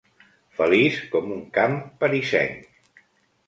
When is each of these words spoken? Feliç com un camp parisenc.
Feliç 0.59 0.97
com 1.11 1.29
un 1.37 1.45
camp 1.59 1.77
parisenc. 2.03 2.69